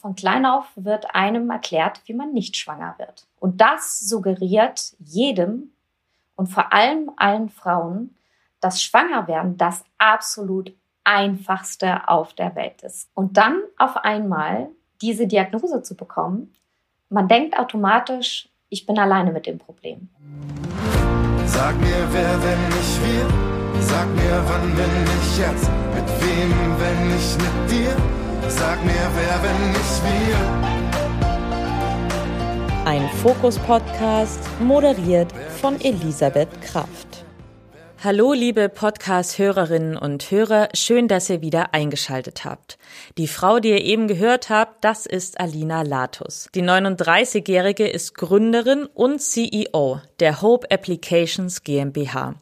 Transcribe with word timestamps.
Von 0.00 0.14
klein 0.14 0.46
auf 0.46 0.64
wird 0.76 1.14
einem 1.14 1.50
erklärt, 1.50 2.00
wie 2.06 2.14
man 2.14 2.32
nicht 2.32 2.56
schwanger 2.56 2.94
wird. 2.96 3.26
Und 3.38 3.60
das 3.60 4.00
suggeriert 4.00 4.94
jedem 4.98 5.72
und 6.36 6.46
vor 6.46 6.72
allem 6.72 7.10
allen 7.16 7.50
Frauen, 7.50 8.16
dass 8.60 8.82
Schwangerwerden 8.82 9.58
das 9.58 9.84
absolut 9.98 10.72
einfachste 11.04 12.08
auf 12.08 12.32
der 12.32 12.56
Welt 12.56 12.80
ist. 12.82 13.10
Und 13.12 13.36
dann 13.36 13.60
auf 13.76 13.98
einmal 13.98 14.70
diese 15.02 15.26
Diagnose 15.26 15.82
zu 15.82 15.94
bekommen, 15.94 16.54
man 17.10 17.28
denkt 17.28 17.58
automatisch, 17.58 18.48
ich 18.70 18.86
bin 18.86 18.98
alleine 18.98 19.32
mit 19.32 19.44
dem 19.44 19.58
Problem. 19.58 20.08
Sag 21.44 21.78
mir, 21.78 22.08
wer, 22.10 22.42
wenn 22.42 22.68
nicht 22.68 23.04
wir? 23.04 23.82
Sag 23.82 24.08
mir, 24.14 24.42
wann, 24.46 24.78
wenn 24.78 25.02
nicht 25.02 25.38
jetzt? 25.38 25.70
Mit 25.94 26.08
wem, 26.22 26.80
wenn 26.80 27.08
nicht 27.08 27.36
mit 27.36 27.70
dir? 27.70 28.29
Sag 28.48 28.84
mir, 28.84 29.10
wer, 29.14 29.42
wenn 29.42 29.70
nicht 29.70 30.02
wir? 30.04 30.36
Ein 32.84 33.08
Fokus-Podcast, 33.22 34.40
moderiert 34.60 35.30
von 35.60 35.80
Elisabeth 35.80 36.60
Kraft. 36.62 37.24
Hallo, 38.02 38.32
liebe 38.32 38.70
Podcast-Hörerinnen 38.70 39.94
und 39.94 40.30
Hörer. 40.30 40.70
Schön, 40.74 41.06
dass 41.06 41.28
ihr 41.28 41.42
wieder 41.42 41.74
eingeschaltet 41.74 42.46
habt. 42.46 42.78
Die 43.18 43.28
Frau, 43.28 43.60
die 43.60 43.68
ihr 43.68 43.84
eben 43.84 44.08
gehört 44.08 44.48
habt, 44.48 44.82
das 44.84 45.04
ist 45.04 45.38
Alina 45.38 45.82
Latus. 45.82 46.48
Die 46.54 46.62
39-Jährige 46.62 47.86
ist 47.86 48.14
Gründerin 48.14 48.86
und 48.86 49.20
CEO 49.20 50.00
der 50.18 50.40
Hope 50.40 50.70
Applications 50.70 51.62
GmbH. 51.62 52.36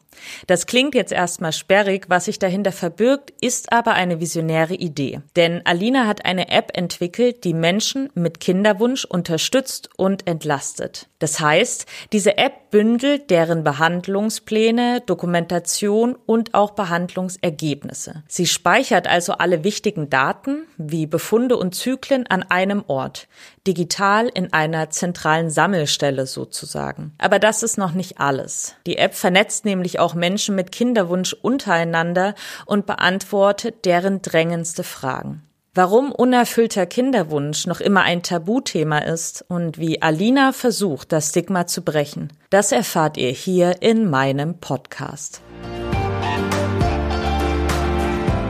Das 0.47 0.65
klingt 0.65 0.95
jetzt 0.95 1.11
erstmal 1.11 1.53
sperrig, 1.53 2.05
was 2.09 2.25
sich 2.25 2.39
dahinter 2.39 2.71
verbirgt, 2.71 3.33
ist 3.41 3.71
aber 3.71 3.93
eine 3.93 4.19
visionäre 4.19 4.75
Idee. 4.75 5.21
Denn 5.35 5.61
Alina 5.65 6.07
hat 6.07 6.25
eine 6.25 6.49
App 6.49 6.71
entwickelt, 6.73 7.43
die 7.43 7.53
Menschen 7.53 8.09
mit 8.13 8.39
Kinderwunsch 8.39 9.05
unterstützt 9.05 9.89
und 9.97 10.27
entlastet. 10.27 11.07
Das 11.19 11.39
heißt, 11.39 11.85
diese 12.13 12.37
App 12.37 12.71
bündelt 12.71 13.29
deren 13.29 13.63
Behandlungspläne, 13.63 15.01
Dokumentation 15.05 16.15
und 16.25 16.53
auch 16.53 16.71
Behandlungsergebnisse. 16.71 18.23
Sie 18.27 18.45
speichert 18.45 19.07
also 19.07 19.33
alle 19.33 19.63
wichtigen 19.63 20.09
Daten 20.09 20.63
wie 20.77 21.07
Befunde 21.07 21.57
und 21.57 21.75
Zyklen 21.75 22.25
an 22.27 22.43
einem 22.43 22.83
Ort, 22.87 23.27
digital 23.67 24.29
in 24.29 24.53
einer 24.53 24.89
zentralen 24.91 25.49
Sammelstelle 25.49 26.25
sozusagen. 26.25 27.13
Aber 27.17 27.39
das 27.39 27.63
ist 27.63 27.77
noch 27.77 27.91
nicht 27.91 28.19
alles. 28.19 28.75
Die 28.85 28.97
App 28.97 29.13
vernetzt 29.13 29.65
nämlich 29.65 29.99
auch 29.99 30.08
Menschen 30.15 30.55
mit 30.55 30.71
Kinderwunsch 30.71 31.33
untereinander 31.33 32.35
und 32.65 32.85
beantwortet 32.85 33.85
deren 33.85 34.21
drängendste 34.21 34.83
Fragen. 34.83 35.43
Warum 35.75 36.11
unerfüllter 36.11 36.85
Kinderwunsch 36.85 37.67
noch 37.67 37.79
immer 37.79 38.01
ein 38.01 38.23
Tabuthema 38.23 38.99
ist 38.99 39.45
und 39.47 39.77
wie 39.77 40.01
Alina 40.01 40.51
versucht, 40.51 41.11
das 41.11 41.29
Stigma 41.29 41.67
zu 41.67 41.83
brechen, 41.83 42.33
das 42.49 42.71
erfahrt 42.71 43.17
ihr 43.17 43.29
hier 43.29 43.81
in 43.81 44.09
meinem 44.09 44.59
Podcast. 44.59 45.41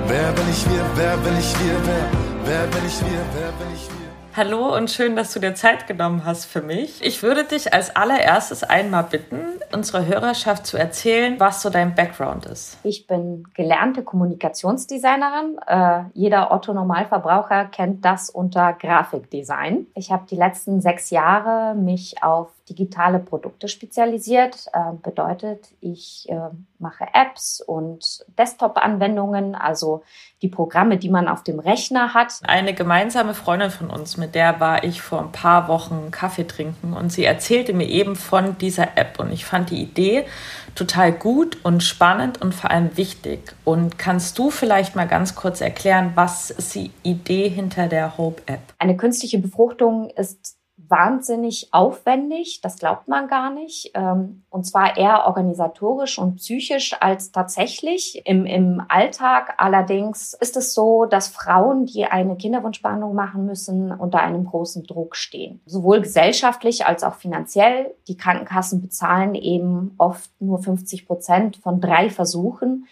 Wer 0.08 0.32
bin 0.32 0.50
ich 0.50 0.66
wir, 0.66 0.86
wer 0.96 1.18
bin 1.18 1.38
ich 1.38 1.54
wir, 1.60 1.76
wer, 1.86 2.12
wer 2.46 2.68
bin 2.68 2.88
ich 2.88 3.00
wir, 3.02 3.26
wer 3.36 3.52
bin 3.52 3.76
ich 3.76 3.88
wir? 3.90 4.09
Hallo 4.36 4.76
und 4.76 4.92
schön, 4.92 5.16
dass 5.16 5.34
du 5.34 5.40
dir 5.40 5.56
Zeit 5.56 5.88
genommen 5.88 6.24
hast 6.24 6.46
für 6.46 6.62
mich. 6.62 7.04
Ich 7.04 7.24
würde 7.24 7.44
dich 7.44 7.74
als 7.74 7.96
allererstes 7.96 8.64
einmal 8.64 9.04
bitten, 9.04 9.40
unserer 9.74 10.06
Hörerschaft 10.06 10.68
zu 10.68 10.78
erzählen, 10.78 11.40
was 11.40 11.64
so 11.64 11.70
dein 11.72 11.96
Background 11.96 12.46
ist. 12.46 12.78
Ich 12.84 13.08
bin 13.08 13.44
gelernte 13.56 14.04
Kommunikationsdesignerin. 14.04 15.58
Äh, 15.66 16.04
jeder 16.14 16.52
Otto-Normalverbraucher 16.52 17.66
kennt 17.66 18.06
das 18.06 18.30
unter 18.30 18.74
Grafikdesign. 18.74 19.88
Ich 19.96 20.12
habe 20.12 20.26
die 20.30 20.36
letzten 20.36 20.80
sechs 20.80 21.10
Jahre 21.10 21.76
mich 21.76 22.22
auf 22.22 22.50
digitale 22.70 23.20
Produkte 23.20 23.68
spezialisiert. 23.68 24.68
Äh, 24.74 24.94
bedeutet, 25.02 25.68
ich 25.82 26.28
äh, 26.30 26.50
mache 26.78 27.06
Apps 27.14 27.62
und 27.62 28.26
Desktop-Anwendungen, 28.38 29.56
also 29.56 30.04
die 30.42 30.48
Programme, 30.48 30.98
die 30.98 31.10
man 31.10 31.28
auf 31.28 31.44
dem 31.44 31.60
Rechner 31.60 32.14
hat. 32.14 32.40
Eine 32.44 32.74
gemeinsame 32.74 33.34
Freundin 33.34 33.72
von 33.72 33.90
uns, 33.90 34.18
mit 34.18 34.36
der 34.36 34.60
war 34.60 34.84
ich 34.84 35.02
vor 35.02 35.20
ein 35.20 35.32
paar 35.32 35.68
Wochen 35.68 36.12
Kaffee 36.12 36.46
trinken 36.46 36.94
und 36.94 37.12
sie 37.12 37.26
erzählte 37.26 37.74
mir 37.74 37.88
eben 37.88 38.16
von 38.16 38.58
dieser 38.58 38.98
App 38.98 39.20
und 39.20 39.32
ich 39.32 39.46
fand 39.46 39.72
die 39.72 39.82
Idee 39.82 40.26
total 40.76 41.12
gut 41.12 41.58
und 41.64 41.84
spannend 41.84 42.42
und 42.42 42.54
vor 42.56 42.72
allem 42.72 42.96
wichtig. 42.96 43.54
Und 43.66 43.98
kannst 43.98 44.38
du 44.38 44.50
vielleicht 44.50 44.96
mal 44.96 45.08
ganz 45.08 45.36
kurz 45.36 45.62
erklären, 45.62 46.12
was 46.16 46.52
ist 46.52 46.76
die 46.76 46.92
Idee 47.04 47.50
hinter 47.50 47.88
der 47.88 48.18
Hope 48.18 48.42
App? 48.46 48.62
Eine 48.78 48.96
künstliche 48.96 49.40
Befruchtung 49.40 50.10
ist 50.12 50.59
wahnsinnig 50.90 51.70
aufwendig, 51.72 52.62
das 52.62 52.78
glaubt 52.78 53.08
man 53.08 53.28
gar 53.28 53.52
nicht. 53.52 53.92
Ähm, 53.94 54.44
und 54.50 54.66
zwar 54.66 54.98
eher 54.98 55.28
organisatorisch 55.28 56.18
und 56.18 56.38
psychisch 56.38 56.96
als 57.00 57.32
tatsächlich 57.32 58.26
im, 58.26 58.46
im 58.46 58.84
Alltag. 58.88 59.54
Allerdings 59.58 60.34
ist 60.34 60.58
es 60.58 60.74
so, 60.74 61.06
dass 61.06 61.28
Frauen, 61.28 61.86
die 61.86 62.06
eine 62.06 62.36
Kinderwunschbehandlung 62.36 63.14
machen 63.14 63.46
müssen, 63.46 63.92
unter 63.92 64.22
einem 64.22 64.46
großen 64.46 64.84
Druck 64.84 65.16
stehen. 65.16 65.62
Sowohl 65.66 66.02
gesellschaftlich 66.02 66.86
als 66.86 67.04
auch 67.04 67.16
finanziell. 67.16 67.94
Die 68.08 68.18
Krankenkassen 68.18 68.82
bezahlen 68.82 69.36
eben 69.36 69.94
oft 69.98 70.30
nur 70.40 70.60
50 70.60 71.06
Prozent 71.06 71.58
von 71.58 71.80
drei 71.80 72.10
Versuchen. 72.10 72.88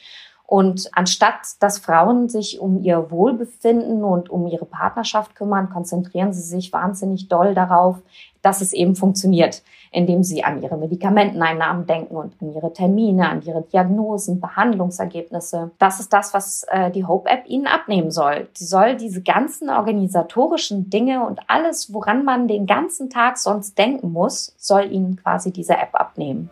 Und 0.47 0.89
anstatt 0.93 1.41
dass 1.59 1.77
Frauen 1.77 2.29
sich 2.29 2.61
um 2.61 2.81
ihr 2.81 3.11
Wohlbefinden 3.11 4.05
und 4.05 4.29
um 4.29 4.47
ihre 4.47 4.65
Partnerschaft 4.65 5.35
kümmern, 5.35 5.69
konzentrieren 5.69 6.31
sie 6.31 6.41
sich 6.41 6.71
wahnsinnig 6.71 7.27
doll 7.27 7.53
darauf, 7.53 7.97
dass 8.41 8.61
es 8.61 8.71
eben 8.71 8.95
funktioniert, 8.95 9.61
indem 9.91 10.23
sie 10.23 10.45
an 10.45 10.61
ihre 10.61 10.77
Medikamenteneinnahmen 10.77 11.85
denken 11.85 12.15
und 12.15 12.33
an 12.41 12.53
ihre 12.53 12.71
Termine, 12.71 13.27
an 13.27 13.41
ihre 13.41 13.61
Diagnosen, 13.61 14.39
Behandlungsergebnisse. 14.39 15.71
Das 15.79 15.99
ist 15.99 16.13
das, 16.13 16.33
was 16.33 16.63
äh, 16.69 16.91
die 16.91 17.03
Hope 17.03 17.29
App 17.29 17.43
ihnen 17.47 17.67
abnehmen 17.67 18.09
soll. 18.09 18.47
Sie 18.53 18.65
soll 18.65 18.95
diese 18.95 19.21
ganzen 19.21 19.69
organisatorischen 19.69 20.89
Dinge 20.89 21.27
und 21.27 21.41
alles, 21.47 21.93
woran 21.93 22.23
man 22.23 22.47
den 22.47 22.65
ganzen 22.67 23.09
Tag 23.09 23.37
sonst 23.37 23.77
denken 23.77 24.13
muss, 24.13 24.55
soll 24.57 24.93
ihnen 24.93 25.17
quasi 25.17 25.51
diese 25.51 25.73
App 25.73 25.93
abnehmen. 25.93 26.49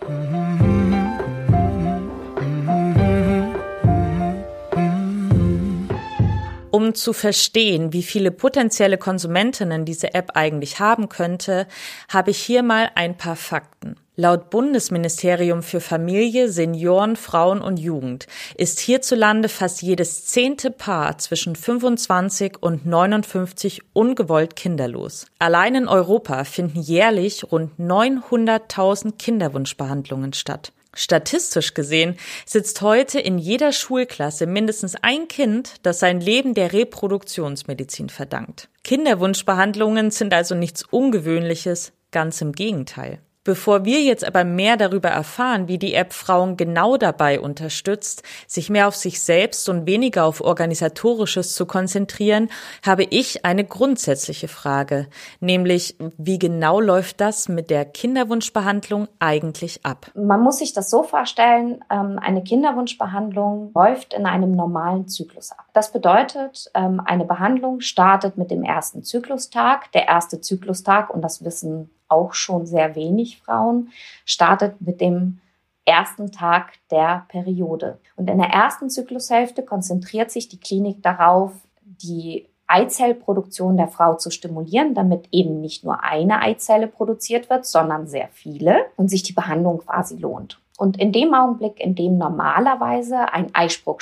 Um 6.76 6.94
zu 6.94 7.14
verstehen, 7.14 7.94
wie 7.94 8.04
viele 8.04 8.32
potenzielle 8.32 8.98
Konsumentinnen 8.98 9.86
diese 9.86 10.14
App 10.14 10.32
eigentlich 10.34 10.82
haben 10.82 11.08
könnte, 11.08 11.68
habe 12.10 12.32
ich 12.32 12.38
hier 12.38 12.64
mal 12.64 12.92
ein 12.96 13.16
paar 13.16 13.38
Fakten. 13.38 13.96
Laut 14.18 14.50
Bundesministerium 14.50 15.64
für 15.64 15.80
Familie, 15.80 16.50
Senioren, 16.50 17.16
Frauen 17.16 17.62
und 17.62 17.78
Jugend 17.78 18.28
ist 18.58 18.82
hierzulande 18.82 19.48
fast 19.48 19.84
jedes 19.84 20.26
zehnte 20.26 20.70
Paar 20.70 21.18
zwischen 21.18 21.56
25 21.56 22.62
und 22.62 22.86
59 22.86 23.82
ungewollt 23.94 24.58
kinderlos. 24.58 25.28
Allein 25.40 25.76
in 25.76 25.88
Europa 25.88 26.44
finden 26.44 26.82
jährlich 26.82 27.50
rund 27.54 27.80
900.000 27.80 29.14
Kinderwunschbehandlungen 29.18 30.34
statt. 30.34 30.74
Statistisch 30.96 31.74
gesehen 31.74 32.18
sitzt 32.46 32.82
heute 32.82 33.20
in 33.20 33.38
jeder 33.38 33.72
Schulklasse 33.74 34.48
mindestens 34.48 34.96
ein 35.02 35.28
Kind, 35.28 35.76
das 35.84 36.00
sein 36.00 36.22
Leben 36.22 36.54
der 36.54 36.74
Reproduktionsmedizin 36.74 38.10
verdankt. 38.10 38.70
Kinderwunschbehandlungen 38.84 40.10
sind 40.10 40.34
also 40.34 40.56
nichts 40.56 40.84
Ungewöhnliches, 40.84 41.92
ganz 42.12 42.40
im 42.42 42.54
Gegenteil. 42.54 43.20
Bevor 43.46 43.86
wir 43.86 44.02
jetzt 44.02 44.26
aber 44.26 44.44
mehr 44.44 44.76
darüber 44.76 45.10
erfahren, 45.10 45.68
wie 45.68 45.78
die 45.78 45.94
App 45.94 46.14
Frauen 46.14 46.58
genau 46.58 46.98
dabei 46.98 47.40
unterstützt, 47.40 48.24
sich 48.48 48.72
mehr 48.72 48.88
auf 48.88 48.96
sich 48.96 49.22
selbst 49.22 49.70
und 49.70 49.86
weniger 49.86 50.26
auf 50.26 50.42
organisatorisches 50.42 51.54
zu 51.54 51.68
konzentrieren, 51.68 52.50
habe 52.84 53.04
ich 53.04 53.46
eine 53.46 53.64
grundsätzliche 53.64 54.48
Frage, 54.48 55.08
nämlich 55.42 55.96
wie 56.18 56.40
genau 56.40 56.80
läuft 56.80 57.22
das 57.22 57.48
mit 57.48 57.70
der 57.70 57.86
Kinderwunschbehandlung 57.86 59.08
eigentlich 59.20 59.86
ab? 59.86 60.10
Man 60.16 60.42
muss 60.42 60.58
sich 60.58 60.74
das 60.74 60.90
so 60.90 61.04
vorstellen, 61.04 61.86
ähm, 61.92 62.18
eine 62.20 62.44
Kinderwunschbehandlung 62.44 63.74
läuft 63.76 64.16
in 64.16 64.26
einem 64.26 64.54
normalen 64.54 65.08
Zyklus 65.08 65.52
ab. 65.52 65.66
Das 65.74 65.92
bedeutet, 65.92 66.72
ähm, 66.74 67.00
eine 67.06 67.26
Behandlung 67.26 67.82
startet 67.82 68.38
mit 68.38 68.50
dem 68.50 68.64
ersten 68.64 69.04
Zyklustag. 69.04 69.92
Der 69.92 70.08
erste 70.08 70.42
Zyklustag, 70.42 71.14
und 71.14 71.22
das 71.22 71.46
wissen 71.46 71.92
auch 72.08 72.34
schon 72.34 72.66
sehr 72.66 72.96
wenig 72.96 73.42
Frauen, 73.42 73.90
startet 74.26 74.82
mit 74.82 75.02
dem 75.02 75.40
ersten 75.86 76.32
Tag 76.32 76.74
der 76.90 77.26
Periode. 77.30 78.00
Und 78.16 78.30
in 78.30 78.38
der 78.38 78.50
ersten 78.50 78.90
Zyklushälfte 78.90 79.64
konzentriert 79.64 80.32
sich 80.32 80.50
die 80.50 80.60
Klinik 80.60 81.02
darauf, 81.04 81.52
die 81.82 82.48
Eizellproduktion 82.68 83.78
der 83.78 83.88
Frau 83.88 84.16
zu 84.16 84.32
stimulieren, 84.32 84.96
damit 84.96 85.28
eben 85.32 85.62
nicht 85.62 85.84
nur 85.84 86.04
eine 86.04 86.42
Eizelle 86.42 86.88
produziert 86.88 87.50
wird, 87.50 87.66
sondern 87.66 88.08
sehr 88.08 88.28
viele 88.32 88.86
und 88.96 89.10
sich 89.10 89.22
die 89.22 89.34
Behandlung 89.34 89.80
quasi 89.80 90.18
lohnt. 90.18 90.60
Und 90.78 90.98
in 91.00 91.12
dem 91.12 91.34
Augenblick, 91.34 91.80
in 91.80 91.96
dem 91.96 92.18
normalerweise 92.18 93.32
ein 93.32 93.54
Eisprung 93.54 94.00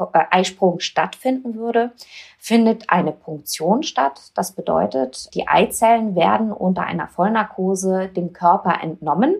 äh, 0.00 0.24
Eisprung 0.30 0.80
stattfinden 0.80 1.54
würde, 1.54 1.92
findet 2.38 2.90
eine 2.90 3.12
Punktion 3.12 3.82
statt. 3.82 4.32
Das 4.34 4.52
bedeutet, 4.52 5.34
die 5.34 5.48
Eizellen 5.48 6.14
werden 6.14 6.52
unter 6.52 6.82
einer 6.82 7.08
Vollnarkose 7.08 8.08
dem 8.08 8.32
Körper 8.32 8.82
entnommen 8.82 9.34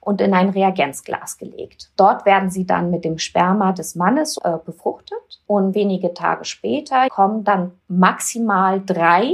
und 0.00 0.20
in 0.20 0.34
ein 0.34 0.50
Reagenzglas 0.50 1.38
gelegt. 1.38 1.90
Dort 1.96 2.26
werden 2.26 2.50
sie 2.50 2.66
dann 2.66 2.90
mit 2.90 3.04
dem 3.04 3.18
Sperma 3.18 3.72
des 3.72 3.94
Mannes 3.94 4.38
äh, 4.44 4.58
befruchtet 4.64 5.40
und 5.46 5.74
wenige 5.74 6.14
Tage 6.14 6.44
später 6.44 7.08
kommen 7.08 7.44
dann 7.44 7.72
maximal 7.88 8.82
drei 8.84 9.32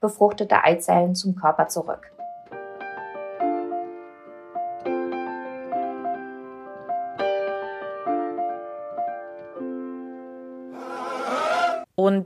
befruchtete 0.00 0.62
Eizellen 0.62 1.14
zum 1.14 1.34
Körper 1.34 1.68
zurück. 1.68 2.12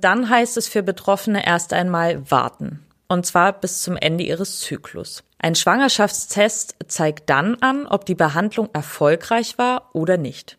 Und 0.01 0.05
dann 0.05 0.31
heißt 0.31 0.57
es 0.57 0.67
für 0.67 0.83
Betroffene 0.83 1.47
erst 1.47 1.75
einmal 1.75 2.31
warten. 2.31 2.87
Und 3.07 3.27
zwar 3.27 3.53
bis 3.53 3.83
zum 3.83 3.99
Ende 3.99 4.25
ihres 4.25 4.61
Zyklus. 4.61 5.25
Ein 5.39 5.55
Schwangerschaftstest 5.55 6.77
zeigt 6.89 7.29
dann 7.29 7.57
an, 7.57 7.87
ob 7.87 8.07
die 8.07 8.15
Behandlung 8.15 8.71
erfolgreich 8.73 9.59
war 9.59 9.91
oder 9.93 10.17
nicht. 10.17 10.57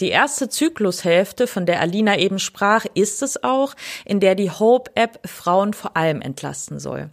Die 0.00 0.08
erste 0.08 0.48
Zyklushälfte, 0.48 1.46
von 1.46 1.66
der 1.66 1.80
Alina 1.80 2.16
eben 2.16 2.38
sprach, 2.38 2.86
ist 2.94 3.22
es 3.22 3.44
auch, 3.44 3.74
in 4.06 4.18
der 4.18 4.34
die 4.34 4.50
Hope-App 4.50 5.20
Frauen 5.28 5.74
vor 5.74 5.94
allem 5.94 6.22
entlasten 6.22 6.78
soll. 6.78 7.10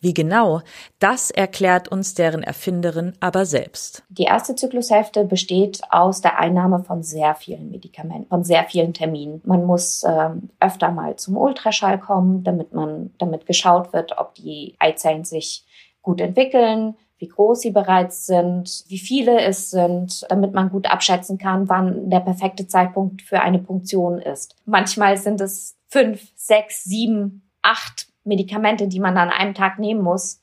Wie 0.00 0.12
genau, 0.12 0.60
das 0.98 1.30
erklärt 1.30 1.88
uns 1.88 2.14
deren 2.14 2.42
Erfinderin 2.42 3.14
aber 3.20 3.46
selbst. 3.46 4.02
Die 4.10 4.24
erste 4.24 4.54
Zyklushälfte 4.54 5.24
besteht 5.24 5.80
aus 5.88 6.20
der 6.20 6.38
Einnahme 6.38 6.84
von 6.84 7.02
sehr 7.02 7.34
vielen 7.34 7.70
Medikamenten, 7.70 8.28
von 8.28 8.44
sehr 8.44 8.64
vielen 8.64 8.92
Terminen. 8.92 9.40
Man 9.44 9.64
muss 9.64 10.04
ähm, 10.06 10.50
öfter 10.60 10.90
mal 10.90 11.16
zum 11.16 11.38
Ultraschall 11.38 11.98
kommen, 11.98 12.44
damit 12.44 12.74
man, 12.74 13.14
damit 13.18 13.46
geschaut 13.46 13.94
wird, 13.94 14.18
ob 14.18 14.34
die 14.34 14.76
Eizellen 14.78 15.24
sich 15.24 15.64
gut 16.02 16.20
entwickeln, 16.20 16.96
wie 17.18 17.28
groß 17.28 17.60
sie 17.60 17.70
bereits 17.70 18.26
sind, 18.26 18.84
wie 18.88 18.98
viele 18.98 19.40
es 19.40 19.70
sind, 19.70 20.26
damit 20.28 20.52
man 20.52 20.70
gut 20.70 20.90
abschätzen 20.90 21.38
kann, 21.38 21.68
wann 21.68 22.10
der 22.10 22.20
perfekte 22.20 22.66
Zeitpunkt 22.66 23.22
für 23.22 23.40
eine 23.40 23.58
Punktion 23.58 24.18
ist. 24.18 24.54
Manchmal 24.66 25.16
sind 25.16 25.40
es 25.40 25.76
fünf, 25.88 26.30
sechs, 26.34 26.84
sieben, 26.84 27.50
acht 27.62 28.08
Medikamente, 28.24 28.88
die 28.88 29.00
man 29.00 29.16
an 29.16 29.30
einem 29.30 29.54
Tag 29.54 29.78
nehmen 29.78 30.02
muss. 30.02 30.42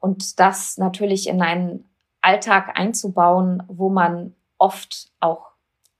Und 0.00 0.40
das 0.40 0.78
natürlich 0.78 1.28
in 1.28 1.42
einen 1.42 1.88
Alltag 2.20 2.78
einzubauen, 2.78 3.62
wo 3.68 3.88
man 3.88 4.34
oft 4.58 5.10
auch 5.20 5.50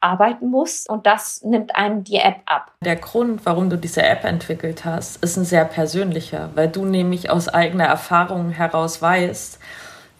arbeiten 0.00 0.48
muss 0.48 0.86
und 0.86 1.06
das 1.06 1.42
nimmt 1.42 1.76
einem 1.76 2.04
die 2.04 2.16
App 2.16 2.40
ab. 2.46 2.72
Der 2.82 2.96
Grund, 2.96 3.44
warum 3.44 3.68
du 3.68 3.76
diese 3.76 4.02
App 4.02 4.24
entwickelt 4.24 4.84
hast, 4.84 5.22
ist 5.22 5.36
ein 5.36 5.44
sehr 5.44 5.66
persönlicher, 5.66 6.50
weil 6.54 6.68
du 6.68 6.84
nämlich 6.84 7.30
aus 7.30 7.48
eigener 7.48 7.84
Erfahrung 7.84 8.50
heraus 8.50 9.02
weißt, 9.02 9.58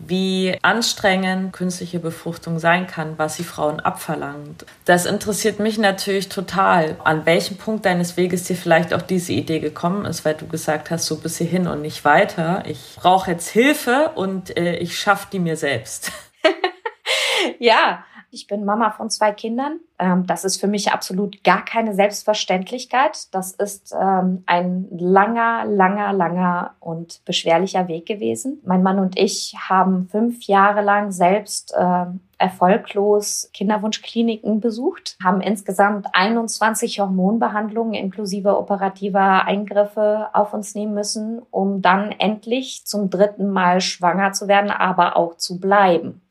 wie 0.07 0.57
anstrengend 0.63 1.53
künstliche 1.53 1.99
Befruchtung 1.99 2.59
sein 2.59 2.87
kann, 2.87 3.19
was 3.19 3.37
sie 3.37 3.45
Frauen 3.45 3.81
abverlangt. 3.81 4.65
Das 4.87 5.05
interessiert 5.05 5.61
mich 5.61 5.79
natürlich 5.79 6.29
total, 6.29 6.97
an 7.05 7.27
welchem 7.27 7.59
Punkt 7.59 7.85
deines 7.85 8.17
Weges 8.17 8.45
dir 8.45 8.57
vielleicht 8.57 8.95
auch 8.95 9.03
diese 9.03 9.33
Idee 9.33 9.61
gekommen 9.61 10.07
ist, 10.07 10.25
weil 10.25 10.35
du 10.35 10.47
gesagt 10.47 10.91
hast, 10.91 11.07
so 11.07 11.17
bis 11.17 11.39
hierhin 11.39 11.67
und 11.67 11.83
nicht 11.83 12.05
weiter. 12.05 12.63
Ich 12.67 12.97
brauche 12.97 13.31
jetzt 13.31 13.51
Hilfe 13.51 14.13
und 14.15 14.57
äh, 14.57 14.77
ich 14.77 14.99
schaffe 14.99 15.29
die 15.31 15.39
mir 15.39 15.57
selbst. 15.57 16.13
ja, 17.59 18.05
ich 18.31 18.47
bin 18.47 18.65
Mama 18.65 18.91
von 18.91 19.11
zwei 19.11 19.33
Kindern. 19.33 19.81
Ähm, 19.99 20.27
das 20.27 20.45
ist 20.45 20.61
für 20.61 20.69
mich 20.69 20.93
absolut 20.93 21.43
gar 21.43 21.65
keine 21.65 21.95
Selbstverständlichkeit. 21.95 23.35
Das 23.35 23.53
ist 23.53 23.95
ähm, 24.01 24.45
ein 24.47 24.87
langer, 24.91 25.65
langer, 25.67 26.13
langer 26.13 26.75
und 26.81 27.25
beschwerlicher 27.25 27.89
Weg 27.89 28.07
gewesen. 28.07 28.61
Mein 28.65 28.83
Mann 28.83 28.99
und 28.99 29.19
ich 29.19 29.57
haben 29.69 30.09
fünf 30.11 30.45
Jahre 30.45 30.83
lang 30.83 31.11
selbst 31.11 31.75
ähm, 31.79 32.21
erfolglos 32.39 33.51
Kinderwunschkliniken 33.53 34.61
besucht, 34.61 35.19
haben 35.23 35.43
insgesamt 35.43 36.07
21 36.15 37.01
Hormonbehandlungen 37.01 37.95
inklusive 37.95 38.59
operativer 38.59 39.45
Eingriffe 39.45 40.29
auf 40.33 40.55
uns 40.55 40.75
nehmen 40.75 40.95
müssen, 40.95 41.43
um 41.51 41.83
dann 41.83 42.13
endlich 42.13 42.87
zum 42.87 43.11
dritten 43.11 43.51
Mal 43.51 43.83
schwanger 43.83 44.33
zu 44.33 44.49
werden, 44.49 44.71
aber 44.71 45.17
auch 45.17 45.37
zu 45.37 45.61
bleiben. 45.61 46.23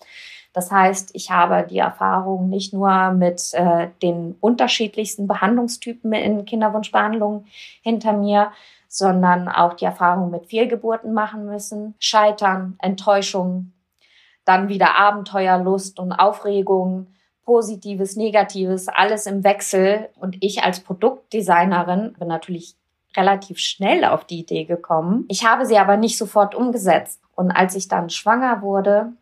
Das 0.53 0.71
heißt, 0.71 1.11
ich 1.13 1.29
habe 1.31 1.67
die 1.69 1.77
Erfahrung 1.77 2.49
nicht 2.49 2.73
nur 2.73 3.11
mit 3.11 3.53
äh, 3.53 3.89
den 4.01 4.35
unterschiedlichsten 4.39 5.27
Behandlungstypen 5.27 6.11
in 6.13 6.45
Kinderwunschbehandlungen 6.45 7.45
hinter 7.81 8.13
mir, 8.13 8.51
sondern 8.87 9.47
auch 9.47 9.73
die 9.75 9.85
Erfahrung 9.85 10.31
mit 10.31 10.47
Fehlgeburten 10.47 11.13
machen 11.13 11.45
müssen, 11.45 11.93
Scheitern, 11.99 12.75
Enttäuschung, 12.79 13.71
dann 14.45 14.67
wieder 14.67 14.97
Abenteuer, 14.97 15.59
Lust 15.59 15.99
und 15.99 16.11
Aufregung, 16.11 17.07
Positives, 17.45 18.15
Negatives, 18.15 18.87
alles 18.87 19.27
im 19.27 19.43
Wechsel. 19.43 20.09
Und 20.19 20.37
ich 20.39 20.63
als 20.63 20.79
Produktdesignerin 20.79 22.15
bin 22.17 22.27
natürlich 22.27 22.75
relativ 23.15 23.59
schnell 23.59 24.05
auf 24.05 24.25
die 24.25 24.39
Idee 24.39 24.65
gekommen. 24.65 25.25
Ich 25.29 25.45
habe 25.45 25.65
sie 25.65 25.77
aber 25.77 25.97
nicht 25.97 26.17
sofort 26.17 26.55
umgesetzt. 26.55 27.21
Und 27.35 27.51
als 27.51 27.75
ich 27.75 27.87
dann 27.87 28.09
schwanger 28.09 28.61
wurde, 28.61 29.13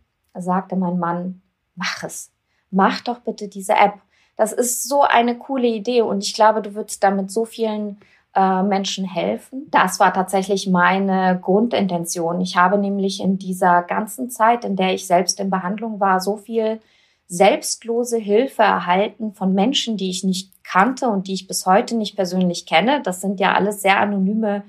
sagte 0.41 0.75
mein 0.75 0.99
Mann, 0.99 1.41
mach 1.75 2.03
es. 2.03 2.31
Mach 2.71 3.01
doch 3.01 3.19
bitte 3.19 3.47
diese 3.47 3.73
App. 3.73 3.93
Das 4.35 4.53
ist 4.53 4.87
so 4.87 5.01
eine 5.01 5.35
coole 5.35 5.67
Idee 5.67 6.01
und 6.01 6.23
ich 6.23 6.33
glaube, 6.33 6.61
du 6.61 6.75
würdest 6.75 7.03
damit 7.03 7.31
so 7.31 7.45
vielen 7.45 7.97
äh, 8.35 8.61
Menschen 8.61 9.03
helfen. 9.05 9.67
Das 9.71 9.99
war 9.99 10.13
tatsächlich 10.13 10.67
meine 10.67 11.39
Grundintention. 11.41 12.39
Ich 12.41 12.55
habe 12.55 12.77
nämlich 12.77 13.19
in 13.19 13.39
dieser 13.39 13.81
ganzen 13.81 14.29
Zeit, 14.29 14.63
in 14.63 14.75
der 14.75 14.93
ich 14.93 15.07
selbst 15.07 15.39
in 15.39 15.49
Behandlung 15.49 15.99
war, 15.99 16.19
so 16.19 16.37
viel 16.37 16.79
selbstlose 17.27 18.17
Hilfe 18.17 18.61
erhalten 18.61 19.33
von 19.33 19.53
Menschen, 19.53 19.97
die 19.97 20.09
ich 20.09 20.23
nicht 20.23 20.51
kannte 20.63 21.07
und 21.07 21.27
die 21.27 21.33
ich 21.33 21.47
bis 21.47 21.65
heute 21.65 21.95
nicht 21.95 22.15
persönlich 22.15 22.65
kenne. 22.65 23.01
Das 23.01 23.21
sind 23.21 23.39
ja 23.39 23.53
alles 23.53 23.81
sehr 23.81 23.99
anonyme 23.99 24.63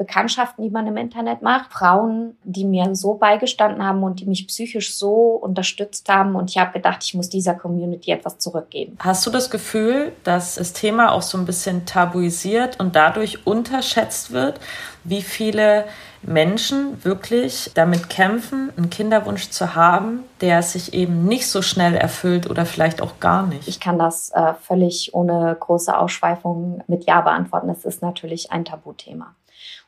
Bekanntschaften, 0.00 0.64
die 0.64 0.70
man 0.70 0.86
im 0.86 0.96
Internet 0.96 1.42
macht, 1.42 1.74
Frauen, 1.74 2.38
die 2.42 2.64
mir 2.64 2.94
so 2.94 3.16
beigestanden 3.16 3.84
haben 3.84 4.02
und 4.02 4.20
die 4.20 4.24
mich 4.24 4.48
psychisch 4.48 4.96
so 4.96 5.34
unterstützt 5.34 6.08
haben. 6.08 6.36
Und 6.36 6.48
ich 6.48 6.56
habe 6.56 6.72
gedacht, 6.72 7.04
ich 7.04 7.12
muss 7.12 7.28
dieser 7.28 7.52
Community 7.52 8.10
etwas 8.10 8.38
zurückgeben. 8.38 8.96
Hast 9.00 9.26
du 9.26 9.30
das 9.30 9.50
Gefühl, 9.50 10.12
dass 10.24 10.54
das 10.54 10.72
Thema 10.72 11.12
auch 11.12 11.20
so 11.20 11.36
ein 11.36 11.44
bisschen 11.44 11.84
tabuisiert 11.84 12.80
und 12.80 12.96
dadurch 12.96 13.46
unterschätzt 13.46 14.30
wird, 14.30 14.58
wie 15.04 15.20
viele 15.20 15.84
Menschen 16.22 17.02
wirklich 17.04 17.70
damit 17.74 18.08
kämpfen, 18.08 18.70
einen 18.76 18.88
Kinderwunsch 18.88 19.50
zu 19.50 19.74
haben, 19.74 20.24
der 20.40 20.62
sich 20.62 20.94
eben 20.94 21.26
nicht 21.26 21.46
so 21.46 21.60
schnell 21.60 21.94
erfüllt 21.94 22.48
oder 22.48 22.64
vielleicht 22.64 23.02
auch 23.02 23.20
gar 23.20 23.46
nicht? 23.46 23.68
Ich 23.68 23.80
kann 23.80 23.98
das 23.98 24.30
äh, 24.30 24.54
völlig 24.62 25.14
ohne 25.14 25.56
große 25.58 25.96
Ausschweifungen 25.96 26.82
mit 26.86 27.04
Ja 27.04 27.20
beantworten. 27.20 27.68
Es 27.68 27.84
ist 27.84 28.00
natürlich 28.00 28.50
ein 28.50 28.64
Tabuthema. 28.64 29.34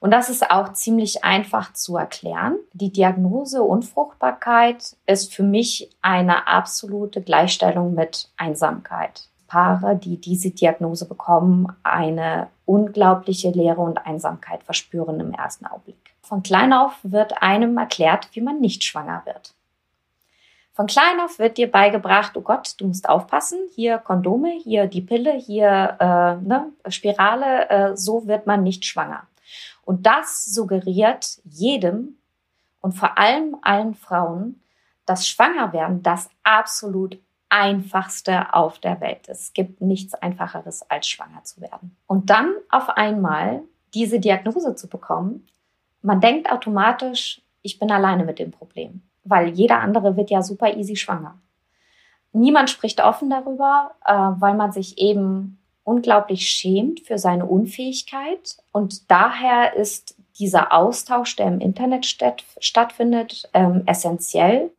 Und 0.03 0.11
das 0.11 0.29
ist 0.31 0.51
auch 0.51 0.73
ziemlich 0.73 1.23
einfach 1.23 1.75
zu 1.75 1.97
erklären. 1.97 2.57
Die 2.73 2.91
Diagnose 2.91 3.63
Unfruchtbarkeit 3.63 4.97
ist 5.07 5.33
für 5.33 5.45
mich 5.45 5.91
eine 6.03 6.49
absolute 6.49 7.23
Gleichstellung 7.23 7.95
mit 7.95 8.29
Einsamkeit. 8.37 9.29
Paare, 9.47 9.95
die 9.95 10.21
diese 10.21 10.51
Diagnose 10.51 11.07
bekommen, 11.07 11.69
eine 11.85 12.49
unglaubliche 12.65 13.51
Leere 13.51 13.81
und 13.81 14.05
Einsamkeit 14.05 14.65
verspüren 14.65 15.21
im 15.21 15.33
ersten 15.35 15.67
Augenblick. 15.67 16.17
Von 16.21 16.43
klein 16.43 16.73
auf 16.73 16.99
wird 17.05 17.41
einem 17.41 17.79
erklärt, 17.79 18.29
wie 18.33 18.41
man 18.41 18.59
nicht 18.59 18.83
schwanger 18.83 19.23
wird. 19.25 19.55
Von 20.73 20.89
klein 20.89 21.21
auf 21.21 21.39
wird 21.39 21.59
dir 21.59 21.71
beigebracht, 21.71 22.33
oh 22.37 22.41
Gott, 22.41 22.75
du 22.79 22.89
musst 22.89 23.09
aufpassen, 23.09 23.61
hier 23.77 23.99
Kondome, 23.99 24.51
hier 24.65 24.89
die 24.89 25.03
Pille, 25.03 25.35
hier 25.35 25.97
äh, 26.01 26.45
ne, 26.45 26.73
Spirale, 26.89 27.71
äh, 27.71 27.97
so 27.97 28.27
wird 28.27 28.49
man 28.49 28.65
nicht 28.65 28.85
schwanger. 28.85 29.29
Und 29.85 30.07
das 30.07 30.45
suggeriert 30.45 31.41
jedem 31.45 32.17
und 32.81 32.93
vor 32.93 33.19
allem 33.19 33.57
allen 33.63 33.95
Frauen, 33.95 34.63
dass 35.07 35.29
Schwangerwerden 35.29 36.03
das 36.03 36.31
absolut 36.43 37.19
einfachste 37.49 38.55
auf 38.55 38.79
der 38.79 39.01
Welt 39.01 39.29
ist. 39.29 39.41
Es 39.41 39.53
gibt 39.53 39.81
nichts 39.81 40.15
einfacheres 40.15 40.89
als 40.91 41.07
schwanger 41.07 41.45
zu 41.45 41.61
werden. 41.61 41.97
Und 42.07 42.31
dann 42.31 42.55
auf 42.71 42.89
einmal 42.89 43.63
diese 43.95 44.21
Diagnose 44.21 44.75
zu 44.75 44.89
bekommen, 44.89 45.47
man 46.01 46.21
denkt 46.21 46.51
automatisch, 46.51 47.43
ich 47.61 47.79
bin 47.79 47.91
alleine 47.91 48.25
mit 48.25 48.39
dem 48.39 48.51
Problem, 48.51 49.03
weil 49.25 49.49
jeder 49.51 49.81
andere 49.81 50.17
wird 50.17 50.31
ja 50.31 50.43
super 50.43 50.75
easy 50.77 50.97
schwanger. 50.97 51.39
Niemand 52.33 52.71
spricht 52.71 53.03
offen 53.03 53.29
darüber, 53.29 53.93
äh, 54.05 54.13
weil 54.13 54.55
man 54.55 54.73
sich 54.73 54.99
eben 54.99 55.62
unglaublich 55.85 56.49
schämt 56.49 57.01
für 57.01 57.19
seine 57.19 57.47
Unfähigkeit. 57.47 58.57
Und 58.73 59.11
daher 59.11 59.75
ist 59.77 60.17
dieser 60.39 60.73
Austausch, 60.73 61.37
der 61.37 61.49
im 61.49 61.61
Internet 61.61 62.07
statt, 62.07 62.45
stattfindet, 62.59 63.49
ähm, 63.55 63.83
essentiell. 63.87 64.71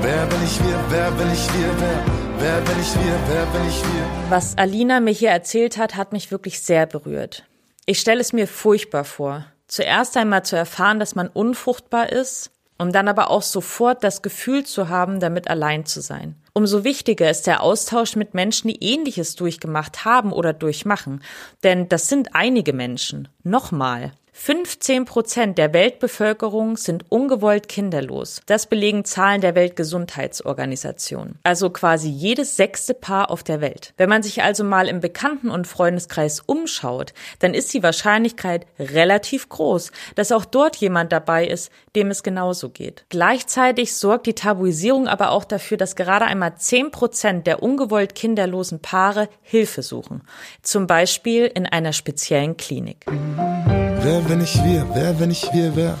Wer 0.00 0.26
bin 0.26 0.38
ich 0.44 0.60
wir, 0.60 0.84
wer 0.90 1.10
bin 1.12 1.32
ich 1.32 1.54
wir, 1.54 1.80
wer? 1.80 2.24
Wer 2.38 2.60
bin 2.60 2.80
ich 2.80 2.94
wir? 2.94 3.18
Wer 3.28 3.46
bin 3.46 3.68
ich 3.68 3.82
wir? 3.82 4.30
Was 4.30 4.58
Alina 4.58 5.00
mir 5.00 5.12
hier 5.12 5.30
erzählt 5.30 5.78
hat, 5.78 5.96
hat 5.96 6.12
mich 6.12 6.30
wirklich 6.30 6.60
sehr 6.60 6.84
berührt. 6.86 7.44
Ich 7.86 8.00
stelle 8.00 8.20
es 8.20 8.32
mir 8.32 8.46
furchtbar 8.46 9.04
vor. 9.04 9.46
Zuerst 9.66 10.16
einmal 10.16 10.44
zu 10.44 10.56
erfahren, 10.56 10.98
dass 10.98 11.14
man 11.14 11.28
unfruchtbar 11.28 12.10
ist, 12.12 12.50
um 12.78 12.92
dann 12.92 13.08
aber 13.08 13.30
auch 13.30 13.42
sofort 13.42 14.02
das 14.04 14.22
Gefühl 14.22 14.64
zu 14.64 14.88
haben, 14.88 15.20
damit 15.20 15.48
allein 15.48 15.86
zu 15.86 16.00
sein. 16.00 16.36
Umso 16.52 16.84
wichtiger 16.84 17.30
ist 17.30 17.46
der 17.46 17.62
Austausch 17.62 18.16
mit 18.16 18.34
Menschen, 18.34 18.68
die 18.68 18.82
ähnliches 18.82 19.34
durchgemacht 19.34 20.04
haben 20.04 20.32
oder 20.32 20.52
durchmachen. 20.52 21.22
Denn 21.62 21.88
das 21.88 22.08
sind 22.08 22.34
einige 22.34 22.72
Menschen. 22.72 23.28
Nochmal. 23.42 24.12
15 24.36 25.04
Prozent 25.04 25.58
der 25.58 25.72
Weltbevölkerung 25.72 26.76
sind 26.76 27.04
ungewollt 27.08 27.68
kinderlos. 27.68 28.42
Das 28.46 28.66
belegen 28.66 29.04
Zahlen 29.04 29.40
der 29.40 29.54
Weltgesundheitsorganisation. 29.54 31.36
Also 31.44 31.70
quasi 31.70 32.08
jedes 32.08 32.56
sechste 32.56 32.94
Paar 32.94 33.30
auf 33.30 33.44
der 33.44 33.60
Welt. 33.60 33.94
Wenn 33.96 34.08
man 34.08 34.24
sich 34.24 34.42
also 34.42 34.64
mal 34.64 34.88
im 34.88 35.00
Bekannten- 35.00 35.50
und 35.50 35.68
Freundeskreis 35.68 36.40
umschaut, 36.40 37.14
dann 37.38 37.54
ist 37.54 37.72
die 37.72 37.84
Wahrscheinlichkeit 37.84 38.66
relativ 38.78 39.48
groß, 39.48 39.92
dass 40.16 40.32
auch 40.32 40.44
dort 40.44 40.76
jemand 40.76 41.12
dabei 41.12 41.46
ist, 41.46 41.70
dem 41.94 42.10
es 42.10 42.24
genauso 42.24 42.70
geht. 42.70 43.06
Gleichzeitig 43.10 43.94
sorgt 43.94 44.26
die 44.26 44.34
Tabuisierung 44.34 45.06
aber 45.06 45.30
auch 45.30 45.44
dafür, 45.44 45.76
dass 45.76 45.94
gerade 45.94 46.24
einmal 46.24 46.56
10 46.56 46.90
Prozent 46.90 47.46
der 47.46 47.62
ungewollt 47.62 48.16
kinderlosen 48.16 48.80
Paare 48.80 49.28
Hilfe 49.42 49.82
suchen. 49.82 50.22
Zum 50.60 50.88
Beispiel 50.88 51.46
in 51.46 51.66
einer 51.66 51.92
speziellen 51.92 52.56
Klinik. 52.56 53.06
Wer, 54.04 54.28
wenn 54.28 54.42
ich 54.42 54.62
wir? 54.62 54.86
Wer, 54.92 55.18
wenn 55.18 55.30
ich 55.30 55.50
wir, 55.54 55.74
wer? 55.76 55.96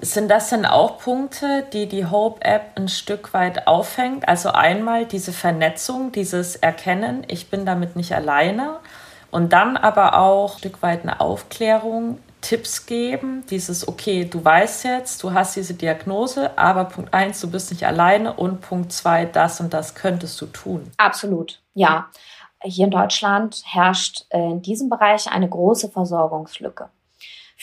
Sind 0.00 0.30
das 0.30 0.50
denn 0.50 0.64
auch 0.64 0.98
Punkte, 0.98 1.66
die 1.72 1.88
die 1.88 2.06
Hope-App 2.06 2.76
ein 2.76 2.86
Stück 2.86 3.34
weit 3.34 3.66
aufhängt? 3.66 4.28
Also 4.28 4.50
einmal 4.50 5.06
diese 5.06 5.32
Vernetzung, 5.32 6.12
dieses 6.12 6.54
Erkennen, 6.54 7.24
ich 7.26 7.50
bin 7.50 7.66
damit 7.66 7.96
nicht 7.96 8.14
alleine. 8.14 8.78
Und 9.32 9.52
dann 9.52 9.76
aber 9.76 10.16
auch 10.20 10.52
ein 10.52 10.58
Stück 10.60 10.82
weit 10.82 11.02
eine 11.02 11.18
Aufklärung, 11.18 12.20
Tipps 12.42 12.86
geben, 12.86 13.44
dieses, 13.50 13.88
okay, 13.88 14.24
du 14.24 14.44
weißt 14.44 14.84
jetzt, 14.84 15.20
du 15.24 15.32
hast 15.32 15.56
diese 15.56 15.74
Diagnose, 15.74 16.56
aber 16.56 16.84
Punkt 16.84 17.12
eins, 17.12 17.40
du 17.40 17.50
bist 17.50 17.72
nicht 17.72 17.84
alleine 17.84 18.34
und 18.34 18.60
Punkt 18.60 18.92
zwei, 18.92 19.24
das 19.24 19.58
und 19.58 19.74
das 19.74 19.96
könntest 19.96 20.40
du 20.40 20.46
tun. 20.46 20.92
Absolut, 20.96 21.60
ja. 21.74 22.06
Hier 22.62 22.84
in 22.84 22.92
Deutschland 22.92 23.64
herrscht 23.66 24.26
in 24.30 24.62
diesem 24.62 24.88
Bereich 24.88 25.28
eine 25.28 25.48
große 25.48 25.88
Versorgungslücke. 25.88 26.88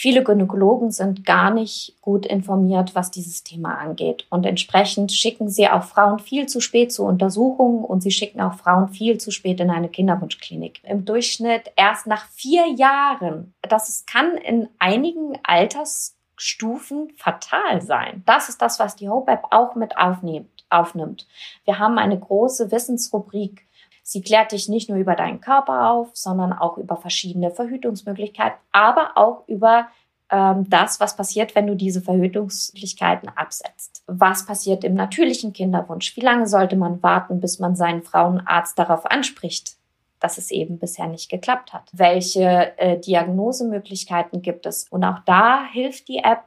Viele 0.02 0.24
Gynäkologen 0.24 0.92
sind 0.92 1.26
gar 1.26 1.52
nicht 1.52 1.98
gut 2.00 2.26
informiert, 2.26 2.96
was 2.96 3.12
dieses 3.12 3.44
Thema 3.44 3.80
angeht. 3.80 4.26
Und 4.30 4.46
entsprechend 4.46 5.12
schicken 5.12 5.50
sie 5.50 5.68
auch 5.68 5.84
Frauen 5.84 6.20
viel 6.20 6.48
zu 6.48 6.62
spät 6.62 6.94
zu 6.94 7.04
Untersuchungen 7.04 7.84
und 7.84 8.00
sie 8.00 8.12
schicken 8.12 8.40
auch 8.40 8.54
Frauen 8.54 8.88
viel 8.88 9.18
zu 9.18 9.30
spät 9.30 9.60
in 9.60 9.70
eine 9.70 9.90
Kinderwunschklinik. 9.90 10.80
Im 10.86 11.04
Durchschnitt 11.04 11.74
erst 11.76 12.08
nach 12.08 12.30
vier 12.30 12.66
Jahren. 12.76 13.54
Das 13.62 14.06
kann 14.06 14.38
in 14.38 14.70
einigen 14.80 15.38
Altersstufen 15.44 17.12
fatal 17.18 17.82
sein. 17.82 18.24
Das 18.26 18.48
ist 18.48 18.62
das, 18.62 18.80
was 18.80 18.96
die 18.96 19.10
Hope 19.10 19.30
App 19.30 19.48
auch 19.52 19.76
mit 19.76 19.98
aufnimmt. 19.98 20.64
aufnimmt. 20.70 21.28
Wir 21.66 21.78
haben 21.78 21.98
eine 21.98 22.18
große 22.18 22.72
Wissensrubrik 22.72 23.68
Sie 24.10 24.24
klärt 24.24 24.54
dich 24.54 24.68
nicht 24.68 24.90
nur 24.90 24.98
über 24.98 25.14
deinen 25.14 25.40
Körper 25.40 25.92
auf, 25.92 26.10
sondern 26.14 26.52
auch 26.52 26.80
über 26.80 26.98
verschiedene 26.98 27.52
Verhütungsmöglichkeiten, 27.52 28.58
aber 28.72 29.12
auch 29.14 29.48
über 29.48 29.88
ähm, 30.32 30.68
das, 30.68 31.00
was 31.00 31.16
passiert, 31.16 31.54
wenn 31.54 31.68
du 31.68 31.76
diese 31.76 32.02
Verhütungsmöglichkeiten 32.02 33.30
absetzt. 33.30 34.02
Was 34.08 34.48
passiert 34.48 34.84
im 34.84 34.96
natürlichen 34.96 35.54
Kinderwunsch? 35.54 36.18
Wie 36.18 36.22
lange 36.22 36.48
sollte 36.48 36.76
man 36.76 37.04
warten, 37.04 37.40
bis 37.40 37.60
man 37.60 37.76
seinen 37.76 38.02
Frauenarzt 38.02 38.80
darauf 38.80 39.06
anspricht, 39.06 39.76
dass 40.20 40.40
es 40.40 40.50
eben 40.50 40.80
bisher 40.80 41.06
nicht 41.06 41.30
geklappt 41.30 41.72
hat? 41.72 41.84
Welche 41.94 42.76
äh, 42.80 43.00
Diagnosemöglichkeiten 43.00 44.42
gibt 44.42 44.66
es? 44.66 44.88
Und 44.90 45.04
auch 45.04 45.20
da 45.28 45.66
hilft 45.72 46.08
die 46.08 46.18
App, 46.18 46.46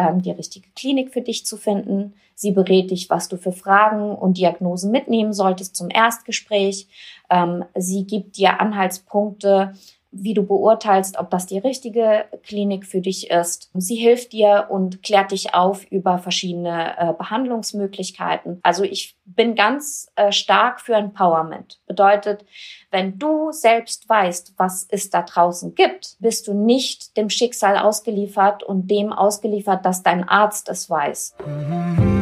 ähm, 0.00 0.22
die 0.22 0.30
richtige 0.30 0.68
Klinik 0.74 1.12
für 1.12 1.20
dich 1.20 1.44
zu 1.44 1.56
finden. 1.56 2.14
Sie 2.34 2.52
berät 2.52 2.90
dich, 2.90 3.10
was 3.10 3.28
du 3.28 3.36
für 3.36 3.52
Fragen 3.52 4.14
und 4.14 4.38
Diagnosen 4.38 4.90
mitnehmen 4.90 5.34
solltest 5.34 5.76
zum 5.76 5.90
Erstgespräch. 5.90 6.88
Ähm, 7.28 7.64
sie 7.76 8.06
gibt 8.06 8.38
dir 8.38 8.60
Anhaltspunkte, 8.60 9.74
wie 10.12 10.34
du 10.34 10.44
beurteilst, 10.44 11.18
ob 11.18 11.30
das 11.30 11.46
die 11.46 11.58
richtige 11.58 12.24
Klinik 12.42 12.86
für 12.86 13.00
dich 13.00 13.30
ist. 13.30 13.70
Sie 13.74 13.96
hilft 13.96 14.32
dir 14.32 14.66
und 14.70 15.02
klärt 15.02 15.30
dich 15.30 15.54
auf 15.54 15.84
über 15.90 16.18
verschiedene 16.18 16.98
äh, 16.98 17.12
Behandlungsmöglichkeiten. 17.12 18.60
Also 18.62 18.84
ich 18.84 19.16
bin 19.24 19.54
ganz 19.54 20.10
äh, 20.16 20.32
stark 20.32 20.80
für 20.80 20.94
Empowerment. 20.94 21.80
Bedeutet, 21.86 22.44
wenn 22.90 23.18
du 23.18 23.52
selbst 23.52 24.08
weißt, 24.08 24.54
was 24.56 24.86
es 24.90 25.10
da 25.10 25.22
draußen 25.22 25.74
gibt, 25.74 26.16
bist 26.18 26.48
du 26.48 26.54
nicht 26.54 27.16
dem 27.16 27.30
Schicksal 27.30 27.78
ausgeliefert 27.78 28.62
und 28.62 28.90
dem 28.90 29.12
ausgeliefert, 29.12 29.84
dass 29.86 30.02
dein 30.02 30.28
Arzt 30.28 30.68
es 30.68 30.90
weiß. 30.90 31.36
Mhm. 31.46 32.19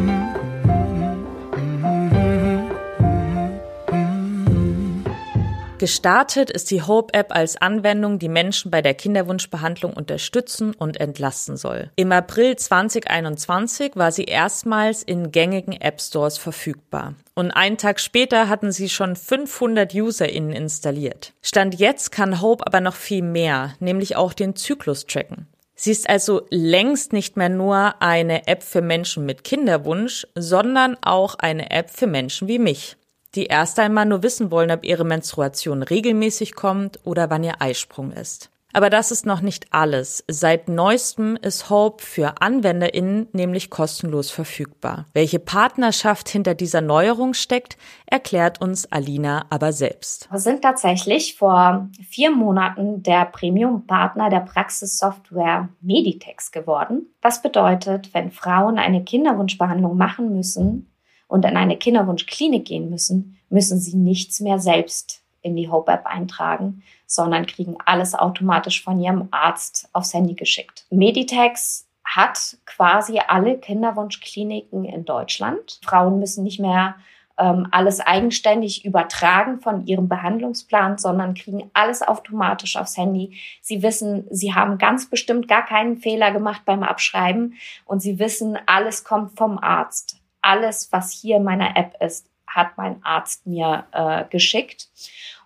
Gestartet 5.78 6.50
ist 6.50 6.72
die 6.72 6.82
Hope-App 6.82 7.32
als 7.32 7.56
Anwendung, 7.56 8.18
die 8.18 8.28
Menschen 8.28 8.68
bei 8.68 8.82
der 8.82 8.94
Kinderwunschbehandlung 8.94 9.92
unterstützen 9.92 10.74
und 10.74 10.98
entlasten 10.98 11.56
soll. 11.56 11.92
Im 11.94 12.10
April 12.10 12.56
2021 12.56 13.92
war 13.94 14.10
sie 14.10 14.24
erstmals 14.24 15.04
in 15.04 15.30
gängigen 15.30 15.80
App-Stores 15.80 16.36
verfügbar. 16.36 17.14
Und 17.34 17.52
einen 17.52 17.78
Tag 17.78 18.00
später 18.00 18.48
hatten 18.48 18.72
sie 18.72 18.88
schon 18.88 19.14
500 19.14 19.94
UserInnen 19.94 20.52
installiert. 20.52 21.32
Stand 21.42 21.78
jetzt 21.78 22.10
kann 22.10 22.42
Hope 22.42 22.66
aber 22.66 22.80
noch 22.80 22.96
viel 22.96 23.22
mehr, 23.22 23.74
nämlich 23.78 24.16
auch 24.16 24.32
den 24.32 24.56
Zyklus 24.56 25.06
tracken. 25.06 25.46
Sie 25.76 25.92
ist 25.92 26.10
also 26.10 26.42
längst 26.50 27.12
nicht 27.12 27.36
mehr 27.36 27.50
nur 27.50 28.02
eine 28.02 28.48
App 28.48 28.64
für 28.64 28.82
Menschen 28.82 29.24
mit 29.26 29.44
Kinderwunsch, 29.44 30.26
sondern 30.34 30.96
auch 31.02 31.36
eine 31.36 31.70
App 31.70 31.90
für 31.90 32.08
Menschen 32.08 32.48
wie 32.48 32.58
mich 32.58 32.96
die 33.34 33.46
erst 33.46 33.78
einmal 33.78 34.06
nur 34.06 34.22
wissen 34.22 34.50
wollen, 34.50 34.70
ob 34.70 34.84
ihre 34.84 35.04
Menstruation 35.04 35.82
regelmäßig 35.82 36.54
kommt 36.54 37.00
oder 37.04 37.30
wann 37.30 37.44
ihr 37.44 37.60
Eisprung 37.60 38.12
ist. 38.12 38.50
Aber 38.74 38.90
das 38.90 39.10
ist 39.10 39.24
noch 39.24 39.40
nicht 39.40 39.66
alles. 39.70 40.24
Seit 40.28 40.68
neuestem 40.68 41.36
ist 41.36 41.70
Hope 41.70 42.04
für 42.04 42.42
AnwenderInnen 42.42 43.28
nämlich 43.32 43.70
kostenlos 43.70 44.30
verfügbar. 44.30 45.06
Welche 45.14 45.38
Partnerschaft 45.38 46.28
hinter 46.28 46.54
dieser 46.54 46.82
Neuerung 46.82 47.32
steckt, 47.32 47.78
erklärt 48.04 48.60
uns 48.60 48.90
Alina 48.92 49.46
aber 49.48 49.72
selbst. 49.72 50.30
Wir 50.30 50.38
sind 50.38 50.62
tatsächlich 50.62 51.36
vor 51.36 51.88
vier 52.08 52.30
Monaten 52.30 53.02
der 53.02 53.24
Premium-Partner 53.24 54.28
der 54.28 54.40
Praxissoftware 54.40 55.70
Meditex 55.80 56.52
geworden. 56.52 57.06
Das 57.22 57.40
bedeutet, 57.40 58.12
wenn 58.12 58.30
Frauen 58.30 58.78
eine 58.78 59.02
Kinderwunschbehandlung 59.02 59.96
machen 59.96 60.34
müssen, 60.34 60.87
und 61.28 61.44
in 61.44 61.56
eine 61.56 61.76
Kinderwunschklinik 61.76 62.64
gehen 62.64 62.90
müssen, 62.90 63.38
müssen 63.50 63.78
sie 63.78 63.96
nichts 63.96 64.40
mehr 64.40 64.58
selbst 64.58 65.22
in 65.42 65.54
die 65.54 65.70
Hope 65.70 65.92
App 65.92 66.06
eintragen, 66.06 66.82
sondern 67.06 67.46
kriegen 67.46 67.76
alles 67.84 68.14
automatisch 68.14 68.82
von 68.82 69.00
ihrem 69.00 69.28
Arzt 69.30 69.88
aufs 69.92 70.12
Handy 70.12 70.34
geschickt. 70.34 70.84
Meditex 70.90 71.86
hat 72.04 72.56
quasi 72.66 73.20
alle 73.26 73.58
Kinderwunschkliniken 73.58 74.84
in 74.84 75.04
Deutschland. 75.04 75.78
Frauen 75.84 76.18
müssen 76.18 76.42
nicht 76.42 76.58
mehr 76.58 76.96
ähm, 77.38 77.68
alles 77.70 78.00
eigenständig 78.00 78.84
übertragen 78.84 79.60
von 79.60 79.86
ihrem 79.86 80.08
Behandlungsplan, 80.08 80.98
sondern 80.98 81.34
kriegen 81.34 81.70
alles 81.74 82.02
automatisch 82.02 82.76
aufs 82.76 82.96
Handy. 82.96 83.38
Sie 83.62 83.82
wissen, 83.82 84.26
sie 84.30 84.54
haben 84.54 84.78
ganz 84.78 85.08
bestimmt 85.08 85.48
gar 85.48 85.64
keinen 85.64 85.98
Fehler 85.98 86.32
gemacht 86.32 86.62
beim 86.64 86.82
Abschreiben 86.82 87.54
und 87.84 88.00
sie 88.00 88.18
wissen, 88.18 88.58
alles 88.66 89.04
kommt 89.04 89.36
vom 89.38 89.58
Arzt 89.58 90.17
alles, 90.48 90.88
was 90.92 91.12
hier 91.12 91.36
in 91.36 91.44
meiner 91.44 91.76
App 91.76 91.94
ist, 92.00 92.30
hat 92.46 92.68
mein 92.76 93.04
Arzt 93.04 93.46
mir 93.46 93.84
äh, 93.92 94.24
geschickt. 94.30 94.88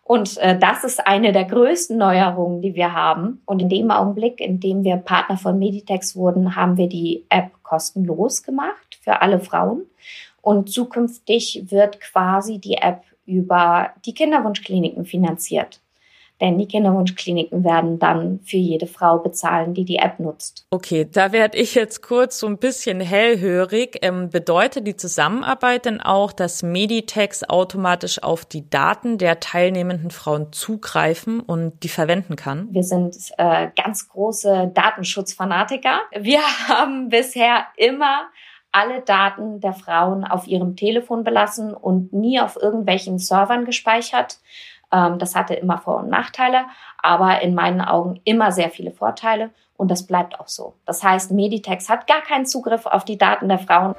Und 0.05 0.39
äh, 0.39 0.59
das 0.59 0.85
ist 0.85 1.07
eine 1.07 1.33
der 1.33 1.45
größten 1.45 1.99
Neuerungen, 1.99 2.63
die 2.63 2.75
wir 2.75 2.93
haben. 2.93 3.43
Und 3.45 3.61
in 3.61 3.69
dem 3.69 3.91
Augenblick, 3.91 4.41
in 4.41 4.61
dem 4.61 4.85
wir 4.85 4.97
Partner 4.97 5.37
von 5.37 5.59
Meditex 5.59 6.15
wurden, 6.15 6.55
haben 6.55 6.77
wir 6.77 6.89
die 6.89 7.25
App 7.29 7.51
kostenlos 7.63 8.43
gemacht 8.43 8.99
für 9.01 9.23
alle 9.23 9.41
Frauen. 9.41 9.83
Und 10.41 10.71
zukünftig 10.71 11.65
wird 11.71 12.01
quasi 12.01 12.59
die 12.59 12.75
App 12.75 13.03
über 13.27 13.91
die 14.05 14.15
Kinderwunschkliniken 14.15 15.05
finanziert. 15.05 15.82
Denn 16.43 16.59
die 16.59 16.67
Kinderwunschkliniken 16.67 17.63
werden 17.63 18.01
dann 18.01 18.41
für 18.41 18.57
jede 18.57 18.89
Frau 18.89 19.19
bezahlen, 19.19 19.75
die 19.75 19.85
die 19.85 19.99
App 19.99 20.19
nutzt. 20.19 20.67
Okay, 20.71 21.09
da 21.11 21.31
werde 21.31 21.57
ich 21.57 21.77
jetzt 21.77 22.03
kurz 22.03 22.41
so 22.41 22.49
ein 22.49 22.59
bisschen 22.59 23.01
hellhörig. 23.01 24.01
Ähm, 24.03 24.29
bedeutet 24.29 24.89
die 24.89 24.97
Zusammenarbeit 24.97 25.85
denn 25.85 26.01
auch, 26.01 26.33
dass 26.33 26.65
Meditex 26.65 27.45
automatisch 27.45 28.21
auf 28.25 28.45
die 28.45 28.69
Daten 28.69 29.19
der 29.19 29.39
teilnehmenden 29.39 30.11
Frauen 30.11 30.53
zugreifen 30.53 31.39
und 31.39 31.85
die 31.85 31.89
verwenden 31.89 32.35
kann? 32.35 32.67
Wir 32.73 32.83
sind 32.83 33.17
äh, 33.39 33.69
ganz 33.81 34.09
große 34.09 34.73
Datenschutzfanatiker. 34.75 36.01
Wir 36.19 36.41
haben 36.69 37.09
bisher 37.09 37.67
immer 37.77 38.23
alle 38.73 39.03
Daten 39.03 39.61
der 39.61 39.75
Frauen 39.75 40.25
auf 40.25 40.49
ihrem 40.49 40.75
Telefon 40.75 41.23
belassen 41.23 41.73
und 41.73 42.13
nie 42.13 42.41
auf 42.41 42.57
irgendwelchen 42.61 43.19
Servern 43.19 43.65
gespeichert. 43.65 44.39
Ähm, 44.93 45.19
das 45.19 45.35
hatte 45.35 45.55
immer 45.55 45.79
Vor- 45.79 46.01
und 46.01 46.09
Nachteile, 46.09 46.65
aber 47.03 47.41
in 47.43 47.55
meinen 47.55 47.81
Augen 47.81 48.21
immer 48.25 48.53
sehr 48.53 48.71
viele 48.71 48.93
Vorteile 48.93 49.51
und 49.77 49.91
das 49.91 50.07
bleibt 50.07 50.39
auch 50.39 50.49
so. 50.49 50.75
Das 50.87 51.03
heißt, 51.03 51.33
Meditex 51.33 51.89
hat 51.89 52.07
gar 52.07 52.21
keinen 52.21 52.47
Zugriff 52.47 52.87
auf 52.87 53.05
die 53.05 53.19
Daten 53.19 53.49
der 53.49 53.59
Frauen. 53.59 53.95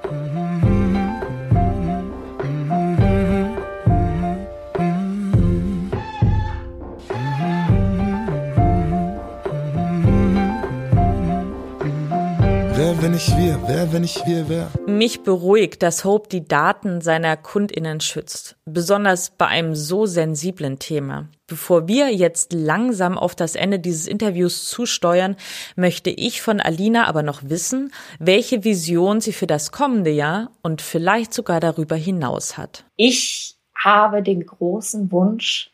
Wer, 12.75 12.99
wenn 13.03 13.11
nicht 13.11 13.37
wir? 13.37 13.61
Wer, 13.67 13.93
wenn 13.93 14.01
nicht 14.01 14.25
wir, 14.25 14.49
wer? 14.49 14.71
Mich 14.87 15.21
beruhigt, 15.21 15.83
dass 15.83 16.03
Hope 16.05 16.27
die 16.27 16.47
Daten 16.47 17.01
seiner 17.01 17.37
KundInnen 17.37 18.01
schützt. 18.01 18.57
Besonders 18.65 19.29
bei 19.29 19.45
einem 19.45 19.75
so 19.75 20.07
sensiblen 20.07 20.79
Thema. 20.79 21.29
Bevor 21.45 21.87
wir 21.87 22.09
jetzt 22.09 22.51
langsam 22.51 23.15
auf 23.19 23.35
das 23.35 23.53
Ende 23.53 23.77
dieses 23.77 24.07
Interviews 24.07 24.67
zusteuern, 24.69 25.35
möchte 25.75 26.09
ich 26.09 26.41
von 26.41 26.59
Alina 26.59 27.05
aber 27.05 27.21
noch 27.21 27.43
wissen, 27.43 27.93
welche 28.17 28.63
Vision 28.63 29.21
sie 29.21 29.33
für 29.33 29.47
das 29.47 29.71
kommende 29.71 30.09
Jahr 30.09 30.49
und 30.63 30.81
vielleicht 30.81 31.31
sogar 31.31 31.59
darüber 31.59 31.95
hinaus 31.95 32.57
hat. 32.57 32.85
Ich 32.95 33.55
habe 33.75 34.23
den 34.23 34.47
großen 34.47 35.11
Wunsch, 35.11 35.72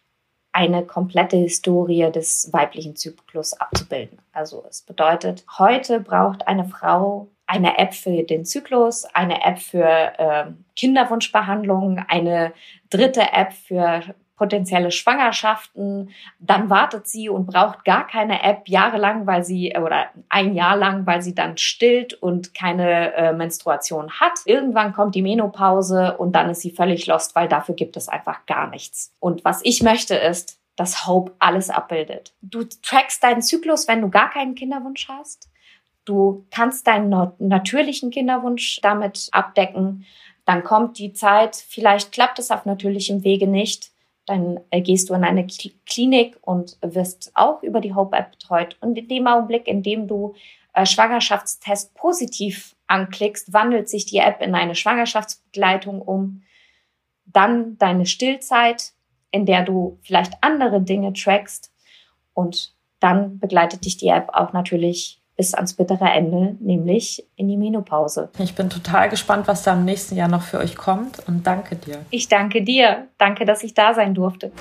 eine 0.51 0.85
komplette 0.85 1.37
Historie 1.37 2.11
des 2.11 2.49
weiblichen 2.51 2.95
Zyklus 2.95 3.53
abzubilden. 3.53 4.19
Also 4.31 4.65
es 4.69 4.81
bedeutet, 4.81 5.45
heute 5.57 5.99
braucht 5.99 6.47
eine 6.47 6.65
Frau 6.65 7.29
eine 7.49 7.79
App 7.79 7.95
für 7.95 8.23
den 8.23 8.45
Zyklus, 8.45 9.05
eine 9.05 9.43
App 9.43 9.57
für 9.59 9.83
äh, 9.83 10.45
Kinderwunschbehandlung, 10.75 11.97
eine 12.07 12.53
dritte 12.91 13.33
App 13.33 13.53
für 13.53 14.03
potenzielle 14.39 14.89
Schwangerschaften, 14.89 16.11
dann 16.39 16.69
wartet 16.69 17.07
sie 17.07 17.27
und 17.29 17.45
braucht 17.45 17.83
gar 17.83 18.07
keine 18.07 18.41
App 18.41 18.67
jahrelang, 18.67 19.27
weil 19.27 19.43
sie 19.43 19.75
oder 19.77 20.07
ein 20.29 20.55
Jahr 20.55 20.77
lang, 20.77 21.05
weil 21.05 21.21
sie 21.21 21.35
dann 21.35 21.57
stillt 21.57 22.13
und 22.13 22.55
keine 22.55 23.13
äh, 23.13 23.33
Menstruation 23.33 24.09
hat. 24.11 24.39
Irgendwann 24.45 24.93
kommt 24.93 25.13
die 25.13 25.21
Menopause 25.21 26.17
und 26.17 26.31
dann 26.31 26.49
ist 26.49 26.61
sie 26.61 26.71
völlig 26.71 27.05
lost, 27.05 27.35
weil 27.35 27.49
dafür 27.49 27.75
gibt 27.75 27.97
es 27.97 28.07
einfach 28.07 28.45
gar 28.45 28.69
nichts. 28.69 29.13
Und 29.19 29.43
was 29.43 29.59
ich 29.63 29.83
möchte 29.83 30.15
ist, 30.15 30.57
dass 30.77 31.05
Hope 31.05 31.33
alles 31.39 31.69
abbildet. 31.69 32.33
Du 32.41 32.63
trackst 32.63 33.21
deinen 33.21 33.41
Zyklus, 33.41 33.89
wenn 33.89 33.99
du 33.99 34.09
gar 34.09 34.29
keinen 34.29 34.55
Kinderwunsch 34.55 35.09
hast. 35.09 35.49
Du 36.05 36.45
kannst 36.49 36.87
deinen 36.87 37.33
natürlichen 37.39 38.09
Kinderwunsch 38.09 38.79
damit 38.81 39.27
abdecken. 39.33 40.05
Dann 40.45 40.63
kommt 40.63 40.97
die 40.97 41.11
Zeit, 41.11 41.57
vielleicht 41.57 42.13
klappt 42.13 42.39
es 42.39 42.51
auf 42.51 42.65
natürlichem 42.65 43.25
Wege 43.25 43.45
nicht 43.45 43.91
dann 44.29 44.59
äh, 44.69 44.81
gehst 44.81 45.09
du 45.09 45.15
in 45.15 45.23
eine 45.23 45.47
Klinik 45.87 46.37
und 46.41 46.77
wirst 46.81 47.31
auch 47.33 47.63
über 47.63 47.81
die 47.81 47.95
Hope 47.95 48.15
App 48.15 48.31
betreut. 48.31 48.77
Und 48.79 48.97
in 48.97 49.07
dem 49.07 49.25
Augenblick, 49.25 49.67
in 49.67 49.81
dem 49.81 50.07
du 50.07 50.35
äh, 50.73 50.85
Schwangerschaftstest 50.85 51.95
positiv 51.95 52.75
anklickst, 52.85 53.53
wandelt 53.53 53.89
sich 53.89 54.05
die 54.05 54.19
App 54.19 54.41
in 54.41 54.53
eine 54.53 54.75
Schwangerschaftsbegleitung 54.75 56.01
um. 56.01 56.43
Dann 57.25 57.77
deine 57.79 58.05
Stillzeit, 58.05 58.93
in 59.31 59.47
der 59.47 59.63
du 59.63 59.97
vielleicht 60.03 60.33
andere 60.41 60.81
Dinge 60.81 61.13
trackst. 61.13 61.73
Und 62.33 62.75
dann 62.99 63.39
begleitet 63.39 63.85
dich 63.85 63.97
die 63.97 64.09
App 64.09 64.29
auch 64.33 64.53
natürlich 64.53 65.21
bis 65.39 65.53
ans 65.53 65.73
bittere 65.73 66.03
Ende, 66.03 66.57
nämlich 66.59 67.25
in 67.37 67.47
die 67.47 67.55
Menopause. 67.55 68.27
Ich 68.39 68.55
bin 68.55 68.69
total 68.69 69.07
gespannt, 69.07 69.47
was 69.47 69.63
da 69.63 69.71
im 69.71 69.85
nächsten 69.85 70.17
Jahr 70.17 70.27
noch 70.27 70.41
für 70.41 70.57
euch 70.57 70.75
kommt 70.75 71.25
und 71.29 71.47
danke 71.47 71.77
dir. 71.77 71.99
Ich 72.09 72.27
danke 72.27 72.61
dir. 72.61 73.07
Danke, 73.17 73.45
dass 73.45 73.63
ich 73.63 73.73
da 73.73 73.93
sein 73.93 74.13
durfte. 74.13 74.51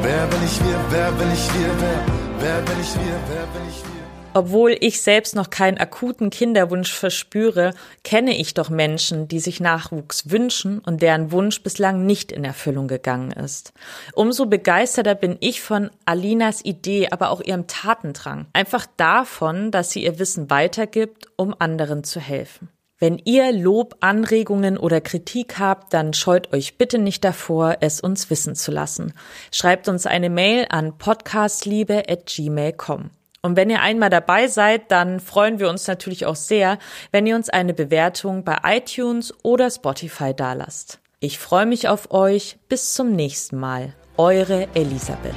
Wer 0.00 0.26
bin 0.26 0.42
ich 0.42 0.58
wir? 0.64 0.80
Wer 0.88 1.12
bin 1.12 1.30
ich 1.34 1.54
wir? 1.54 1.68
Wer? 1.80 2.06
Wer 2.38 2.62
bin 2.62 2.80
ich 2.80 2.94
wir? 2.94 3.20
Wer 3.28 3.46
bin 3.52 3.68
ich 3.68 3.84
wir? 3.84 3.99
Obwohl 4.32 4.76
ich 4.78 5.02
selbst 5.02 5.34
noch 5.34 5.50
keinen 5.50 5.78
akuten 5.78 6.30
Kinderwunsch 6.30 6.92
verspüre, 6.92 7.74
kenne 8.04 8.38
ich 8.38 8.54
doch 8.54 8.70
Menschen, 8.70 9.26
die 9.26 9.40
sich 9.40 9.58
Nachwuchs 9.58 10.30
wünschen 10.30 10.78
und 10.78 11.02
deren 11.02 11.32
Wunsch 11.32 11.64
bislang 11.64 12.06
nicht 12.06 12.30
in 12.30 12.44
Erfüllung 12.44 12.86
gegangen 12.86 13.32
ist. 13.32 13.72
Umso 14.14 14.46
begeisterter 14.46 15.16
bin 15.16 15.36
ich 15.40 15.60
von 15.60 15.90
Alinas 16.04 16.64
Idee, 16.64 17.08
aber 17.10 17.30
auch 17.30 17.40
ihrem 17.40 17.66
Tatendrang. 17.66 18.46
Einfach 18.52 18.86
davon, 18.96 19.72
dass 19.72 19.90
sie 19.90 20.04
ihr 20.04 20.20
Wissen 20.20 20.48
weitergibt, 20.48 21.26
um 21.34 21.52
anderen 21.58 22.04
zu 22.04 22.20
helfen. 22.20 22.68
Wenn 23.00 23.20
ihr 23.24 23.50
Lob, 23.50 23.96
Anregungen 24.00 24.78
oder 24.78 25.00
Kritik 25.00 25.58
habt, 25.58 25.92
dann 25.92 26.12
scheut 26.12 26.52
euch 26.52 26.78
bitte 26.78 26.98
nicht 26.98 27.24
davor, 27.24 27.78
es 27.80 28.00
uns 28.00 28.30
wissen 28.30 28.54
zu 28.54 28.70
lassen. 28.70 29.12
Schreibt 29.50 29.88
uns 29.88 30.06
eine 30.06 30.30
Mail 30.30 30.66
an 30.68 30.98
podcastliebe@gmail.com. 30.98 33.10
Und 33.42 33.56
wenn 33.56 33.70
ihr 33.70 33.80
einmal 33.80 34.10
dabei 34.10 34.48
seid, 34.48 34.90
dann 34.90 35.18
freuen 35.18 35.58
wir 35.58 35.70
uns 35.70 35.86
natürlich 35.86 36.26
auch 36.26 36.36
sehr, 36.36 36.78
wenn 37.10 37.26
ihr 37.26 37.36
uns 37.36 37.48
eine 37.48 37.72
Bewertung 37.72 38.44
bei 38.44 38.58
iTunes 38.64 39.32
oder 39.42 39.70
Spotify 39.70 40.34
dalasst. 40.34 41.00
Ich 41.20 41.38
freue 41.38 41.66
mich 41.66 41.88
auf 41.88 42.10
euch. 42.10 42.58
Bis 42.68 42.92
zum 42.92 43.12
nächsten 43.12 43.58
Mal. 43.58 43.94
Eure 44.18 44.68
Elisabeth. 44.74 45.34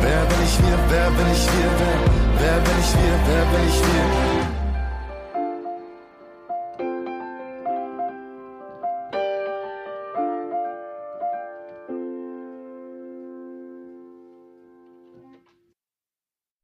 Wer 0.00 0.24
bin 0.24 0.38
ich 0.44 0.58
wir? 0.58 0.78
Wer 0.88 1.10
bin 1.10 1.32
ich 1.32 1.46
wir? 1.46 1.70
Wer, 1.78 1.98
wer 2.40 2.60
bin 2.60 2.78
ich 2.80 2.94
wir? 2.94 3.18
Wer 3.26 3.44
bin 3.44 3.68
ich 3.68 3.80
wir? 3.80 4.27